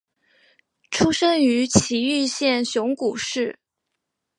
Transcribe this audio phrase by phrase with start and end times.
[0.89, 3.59] 出生于崎玉县熊谷市。